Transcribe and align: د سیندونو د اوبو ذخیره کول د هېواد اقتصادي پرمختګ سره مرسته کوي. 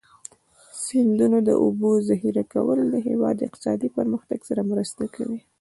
د 0.73 0.75
سیندونو 0.85 1.37
د 1.47 1.49
اوبو 1.63 1.89
ذخیره 2.09 2.43
کول 2.53 2.79
د 2.87 2.95
هېواد 3.07 3.45
اقتصادي 3.47 3.89
پرمختګ 3.97 4.39
سره 4.49 4.61
مرسته 4.71 5.03
کوي. 5.15 5.39